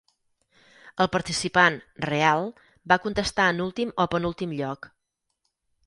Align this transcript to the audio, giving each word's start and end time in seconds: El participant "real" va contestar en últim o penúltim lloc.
El 1.05 1.09
participant 1.15 1.77
"real" 2.07 2.49
va 2.93 2.99
contestar 3.07 3.49
en 3.53 3.65
últim 3.69 3.97
o 4.07 4.11
penúltim 4.15 4.61
lloc. 4.63 4.95